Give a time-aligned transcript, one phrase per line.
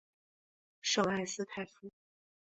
[0.81, 1.91] 圣埃斯泰夫。